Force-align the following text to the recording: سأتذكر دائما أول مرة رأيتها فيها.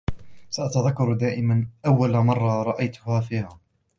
سأتذكر 0.49 1.13
دائما 1.13 1.67
أول 1.87 2.11
مرة 2.19 2.63
رأيتها 2.63 3.19
فيها. 3.21 3.59